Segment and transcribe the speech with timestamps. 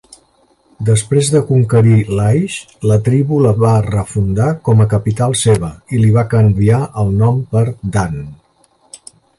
[0.85, 2.55] Després de conquerir Laish,
[2.93, 7.43] la tribu la va refundar com a capital seva i li va canviar el nom
[7.55, 7.67] per
[7.99, 8.23] Dan.